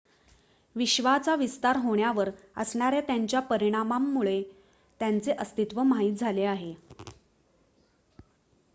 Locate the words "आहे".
6.45-6.73